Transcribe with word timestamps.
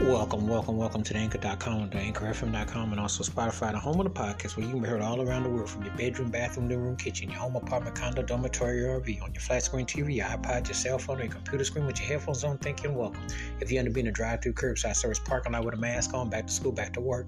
Welcome, 0.00 0.48
welcome, 0.48 0.78
welcome 0.78 1.02
to 1.02 1.12
the 1.12 1.18
anchor.com, 1.18 1.90
the 1.90 1.96
anchorfm.com, 1.98 2.92
and 2.92 2.98
also 2.98 3.22
Spotify, 3.22 3.72
the 3.72 3.78
home 3.78 4.00
of 4.00 4.04
the 4.04 4.10
podcast 4.10 4.56
where 4.56 4.64
you 4.64 4.72
can 4.72 4.80
be 4.80 4.88
heard 4.88 5.02
all 5.02 5.20
around 5.20 5.42
the 5.42 5.50
world 5.50 5.68
from 5.68 5.84
your 5.84 5.94
bedroom, 5.94 6.30
bathroom, 6.30 6.70
living 6.70 6.84
room, 6.84 6.96
kitchen, 6.96 7.28
your 7.28 7.38
home, 7.38 7.54
apartment, 7.54 7.94
condo, 7.94 8.22
dormitory, 8.22 8.82
or 8.82 8.98
RV, 8.98 9.22
on 9.22 9.34
your 9.34 9.42
flat 9.42 9.62
screen 9.62 9.84
TV, 9.84 10.16
your 10.16 10.24
iPod, 10.24 10.66
your 10.66 10.74
cell 10.74 10.98
phone, 10.98 11.18
or 11.18 11.24
your 11.24 11.32
computer 11.32 11.64
screen 11.64 11.84
with 11.84 12.00
your 12.00 12.08
headphones 12.08 12.42
on. 12.44 12.56
Thank 12.56 12.82
you 12.82 12.88
and 12.88 12.98
welcome. 12.98 13.20
If 13.60 13.70
you 13.70 13.78
end 13.78 13.88
up 13.88 13.94
being 13.94 14.06
a 14.06 14.10
drive 14.10 14.42
through 14.42 14.54
curbside 14.54 14.96
service 14.96 15.18
parking 15.18 15.52
lot 15.52 15.66
with 15.66 15.74
a 15.74 15.76
mask 15.76 16.14
on, 16.14 16.30
back 16.30 16.46
to 16.46 16.52
school, 16.52 16.72
back 16.72 16.94
to 16.94 17.00
work, 17.02 17.26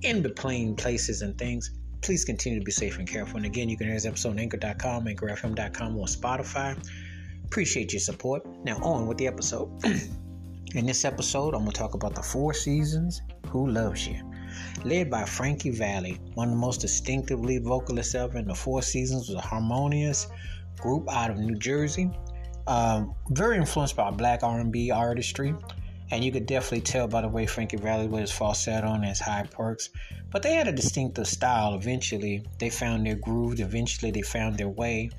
in 0.00 0.22
between 0.22 0.74
places 0.74 1.20
and 1.20 1.36
things, 1.36 1.70
please 2.00 2.24
continue 2.24 2.58
to 2.58 2.64
be 2.64 2.72
safe 2.72 2.98
and 2.98 3.06
careful. 3.06 3.36
And 3.36 3.44
again, 3.44 3.68
you 3.68 3.76
can 3.76 3.88
hear 3.88 3.96
this 3.96 4.06
episode 4.06 4.30
on 4.30 4.38
anchor.com, 4.38 5.04
anchorfm.com, 5.04 5.98
or 5.98 6.06
Spotify. 6.06 6.82
Appreciate 7.44 7.92
your 7.92 8.00
support. 8.00 8.46
Now, 8.64 8.78
on 8.78 9.06
with 9.06 9.18
the 9.18 9.26
episode. 9.26 9.70
In 10.74 10.84
this 10.84 11.04
episode, 11.04 11.54
I'm 11.54 11.60
going 11.60 11.70
to 11.70 11.78
talk 11.78 11.94
about 11.94 12.14
the 12.14 12.22
Four 12.22 12.52
Seasons 12.52 13.22
Who 13.48 13.68
Loves 13.68 14.06
You. 14.06 14.20
Led 14.84 15.08
by 15.08 15.24
Frankie 15.24 15.70
Valli, 15.70 16.20
one 16.34 16.48
of 16.48 16.54
the 16.54 16.60
most 16.60 16.80
distinctive 16.80 17.38
vocalists 17.38 18.14
ever 18.14 18.36
in 18.36 18.48
the 18.48 18.54
Four 18.54 18.82
Seasons, 18.82 19.28
was 19.28 19.36
a 19.36 19.40
harmonious 19.40 20.26
group 20.76 21.08
out 21.10 21.30
of 21.30 21.38
New 21.38 21.54
Jersey. 21.54 22.10
Um, 22.66 23.14
very 23.30 23.56
influenced 23.56 23.96
by 23.96 24.10
black 24.10 24.42
R&B 24.42 24.90
artistry, 24.90 25.54
and 26.10 26.24
you 26.24 26.32
could 26.32 26.46
definitely 26.46 26.80
tell 26.80 27.06
by 27.06 27.22
the 27.22 27.28
way 27.28 27.46
Frankie 27.46 27.76
with 27.76 28.20
his 28.20 28.32
falsetto 28.32 28.92
and 28.92 29.04
his 29.04 29.20
high 29.20 29.44
perks. 29.48 29.90
But 30.30 30.42
they 30.42 30.54
had 30.54 30.66
a 30.66 30.72
distinctive 30.72 31.28
style. 31.28 31.74
Eventually, 31.74 32.44
they 32.58 32.70
found 32.70 33.06
their 33.06 33.14
groove. 33.14 33.60
Eventually, 33.60 34.10
they 34.10 34.22
found 34.22 34.58
their 34.58 34.68
way 34.68 35.10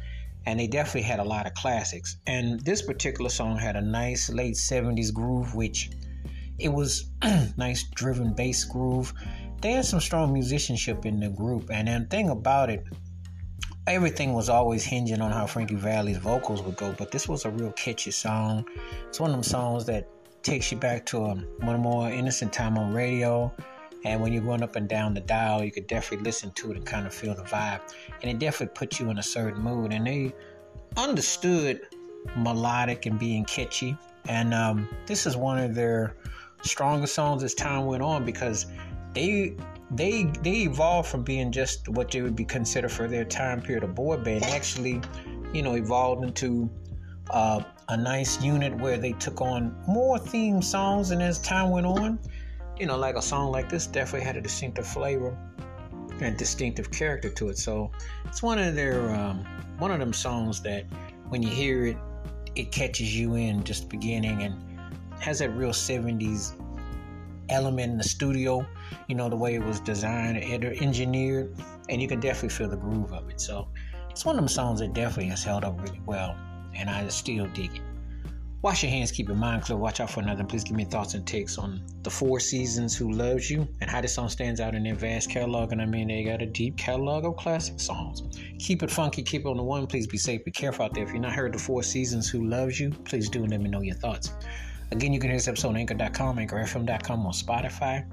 and 0.48 0.58
they 0.58 0.66
definitely 0.66 1.02
had 1.02 1.20
a 1.20 1.24
lot 1.26 1.46
of 1.46 1.54
classics. 1.56 2.16
And 2.26 2.62
this 2.62 2.82
particular 2.82 3.30
song 3.30 3.58
had 3.58 3.76
a 3.76 3.82
nice 3.82 4.30
late 4.30 4.56
70s 4.56 5.14
groove, 5.14 5.54
which 5.54 5.90
it 6.58 6.70
was 6.70 7.12
nice 7.58 7.84
driven 7.94 8.34
bass 8.34 8.64
groove. 8.64 9.14
They 9.62 9.74
had 9.74 9.84
some 9.84 10.00
strong 10.00 10.32
musicianship 10.32 11.06
in 11.06 11.20
the 11.20 11.28
group, 11.28 11.70
and 11.70 11.90
the 11.90 12.08
thing 12.10 12.30
about 12.30 12.70
it, 12.70 12.82
everything 13.88 14.34
was 14.34 14.48
always 14.48 14.86
hinging 14.86 15.20
on 15.20 15.34
how 15.34 15.48
Frankie 15.48 15.76
Valli's 15.76 16.18
vocals 16.18 16.62
would 16.62 16.78
go. 16.78 16.96
But 16.98 17.12
this 17.12 17.28
was 17.28 17.44
a 17.44 17.50
real 17.50 17.74
catchy 17.74 18.12
song. 18.12 18.66
It's 19.10 19.20
one 19.20 19.32
of 19.32 19.36
them 19.36 19.44
songs 19.44 19.86
that 19.88 20.08
takes 20.44 20.72
you 20.72 20.78
back 20.78 21.06
to 21.08 21.26
a, 21.26 21.36
one 21.60 21.82
more 21.82 22.10
innocent 22.10 22.54
time 22.54 22.78
on 22.78 22.94
radio. 22.94 23.54
And 24.06 24.22
when 24.22 24.34
you're 24.34 24.44
going 24.44 24.64
up 24.64 24.76
and 24.76 24.88
down 24.88 25.14
the 25.14 25.22
dial, 25.22 25.64
you 25.64 25.72
could 25.72 25.88
definitely 25.88 26.24
listen 26.24 26.52
to 26.52 26.72
it 26.72 26.78
and 26.78 26.86
kind 26.86 27.06
of 27.08 27.14
feel 27.14 27.36
the 27.36 27.44
vibe. 27.44 27.82
And 28.22 28.32
it 28.32 28.40
definitely 28.40 28.76
puts 28.76 29.00
you 29.00 29.10
in 29.10 29.18
a 29.18 29.24
certain 29.24 29.62
mood. 29.62 29.94
And 29.94 30.06
they 30.06 30.34
understood 30.96 31.82
melodic 32.36 33.06
and 33.06 33.18
being 33.20 33.46
catchy. 33.46 33.98
And 34.28 34.54
um, 34.54 34.88
this 35.06 35.26
is 35.26 35.36
one 35.36 35.58
of 35.58 35.76
their 35.76 36.16
strongest 36.64 37.16
songs 37.16 37.44
as 37.44 37.54
time 37.54 37.86
went 37.86 38.04
on 38.04 38.26
because 38.26 38.66
they 39.14 39.56
they 39.92 40.24
they 40.42 40.64
evolved 40.64 41.08
from 41.08 41.24
being 41.24 41.52
just 41.52 41.88
what 41.90 42.12
they 42.12 42.22
would 42.22 42.36
be 42.36 42.44
considered 42.44 42.92
for 42.92 43.08
their 43.08 43.24
time 43.24 43.62
period 43.62 43.84
a 43.84 43.88
boy 43.88 44.18
band 44.18 44.44
actually 44.46 45.00
you 45.54 45.62
know 45.62 45.76
evolved 45.76 46.24
into 46.24 46.70
uh, 47.30 47.62
a 47.90 47.98
nice 47.98 48.42
unit 48.42 48.76
where 48.80 48.98
they 48.98 49.14
took 49.14 49.40
on 49.40 49.76
more 49.88 50.18
theme 50.18 50.62
songs 50.62 51.12
and 51.12 51.22
as 51.22 51.40
time 51.40 51.70
went 51.70 51.86
on 51.86 52.20
you 52.80 52.86
know, 52.86 52.98
like 52.98 53.16
a 53.16 53.22
song 53.22 53.52
like 53.52 53.70
this 53.70 53.88
definitely 53.88 54.26
had 54.26 54.38
a 54.38 54.42
distinctive 54.42 54.88
flavor 54.88 55.38
and 56.22 56.38
distinctive 56.38 56.92
character 56.92 57.30
to 57.30 57.50
it. 57.50 57.58
So 57.58 57.92
it's 58.26 58.42
one 58.42 58.60
of 58.60 58.76
their 58.76 59.10
um, 59.16 59.46
one 59.78 59.92
of 59.92 60.00
them 60.00 60.14
songs 60.14 60.62
that 60.62 60.86
when 61.30 61.44
you 61.44 61.50
hear 61.50 61.88
it, 61.88 61.98
it 62.56 62.72
catches 62.72 63.18
you 63.18 63.36
in 63.36 63.64
just 63.64 63.84
the 63.84 63.90
beginning 63.90 64.42
and 64.42 64.56
has 65.20 65.40
that 65.40 65.50
real 65.52 65.72
70s 65.72 66.54
element 67.50 67.92
in 67.92 67.98
the 67.98 68.04
studio, 68.04 68.66
you 69.08 69.16
know, 69.16 69.30
the 69.30 69.36
way 69.36 69.56
it 69.56 69.64
was 69.64 69.80
designed, 69.80 70.38
and 70.38 70.64
engineered, 70.64 71.56
and 71.90 72.02
you 72.02 72.08
can 72.08 72.20
definitely 72.20 72.50
feel 72.50 72.70
the 72.70 72.78
groove 72.78 73.14
of 73.14 73.30
it. 73.30 73.40
So 73.40 73.68
it's 74.10 74.26
one 74.26 74.36
of 74.36 74.42
them 74.42 74.48
songs 74.48 74.80
that 74.80 74.94
definitely 74.94 75.30
has 75.30 75.44
held 75.44 75.64
up 75.64 75.80
really 75.82 76.02
well, 76.06 76.36
and 76.76 76.90
I 76.90 77.08
still 77.10 77.48
dig 77.48 77.76
it. 77.76 77.82
Wash 78.68 78.84
your 78.84 78.90
hands, 78.90 79.14
keep 79.14 79.30
your 79.30 79.38
mind 79.38 79.62
clear, 79.62 79.78
watch 79.78 80.02
out 80.02 80.10
for 80.10 80.20
another. 80.20 80.44
Please 80.44 80.66
give 80.66 80.76
me 80.76 80.84
thoughts 80.84 81.14
and 81.14 81.26
takes 81.26 81.58
on 81.58 81.82
the 82.04 82.10
Four 82.10 82.42
Seasons 82.42 82.98
Who 82.98 83.14
Loves 83.14 83.50
You 83.50 83.66
and 83.80 83.90
how 83.90 84.02
this 84.02 84.16
song 84.16 84.28
stands 84.28 84.60
out 84.60 84.76
in 84.76 84.84
their 84.84 84.94
vast 84.94 85.30
catalog. 85.30 85.72
And 85.72 85.82
I 85.82 85.86
mean, 85.86 86.10
they 86.10 86.26
got 86.26 86.42
a 86.42 86.46
deep 86.46 86.76
catalog 86.76 87.24
of 87.24 87.38
classic 87.38 87.80
songs. 87.80 88.24
Keep 88.60 88.84
it 88.84 88.92
funky, 88.92 89.24
keep 89.24 89.46
it 89.46 89.48
on 89.48 89.56
the 89.56 89.64
one. 89.64 89.88
Please 89.88 90.06
be 90.06 90.18
safe, 90.18 90.44
be 90.44 90.52
careful 90.52 90.84
out 90.84 90.94
there. 90.94 91.06
If 91.06 91.12
you're 91.12 91.22
not 91.22 91.32
heard 91.32 91.54
the 91.54 91.60
Four 91.60 91.82
Seasons 91.82 92.30
Who 92.30 92.44
Loves 92.44 92.78
You, 92.78 92.90
please 93.06 93.30
do 93.30 93.46
let 93.46 93.62
me 93.62 93.70
know 93.70 93.80
your 93.80 93.96
thoughts. 93.96 94.34
Again, 94.92 95.14
you 95.14 95.22
can 95.22 95.30
hear 95.30 95.38
this 95.38 95.48
episode 95.48 95.70
on 95.70 95.78
anchor.com, 95.78 96.36
anchorfm.com, 96.36 97.26
on 97.26 97.32
Spotify. 97.32 98.04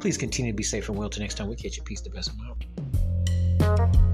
Please 0.00 0.18
continue 0.18 0.50
to 0.50 0.56
be 0.56 0.64
safe 0.64 0.88
and 0.88 0.98
well 0.98 1.10
till 1.10 1.20
next 1.20 1.36
time 1.36 1.46
we 1.46 1.54
catch 1.54 1.76
you. 1.76 1.84
Peace, 1.84 2.00
the 2.00 2.10
best 2.10 2.28
of 2.28 2.38
my 2.38 4.11